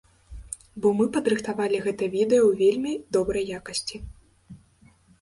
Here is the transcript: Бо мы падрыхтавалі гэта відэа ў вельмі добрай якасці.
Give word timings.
Бо 0.85 0.91
мы 1.01 1.05
падрыхтавалі 1.17 1.83
гэта 1.85 2.03
відэа 2.15 2.41
ў 2.49 2.59
вельмі 2.65 2.91
добрай 3.19 3.49
якасці. 3.63 3.97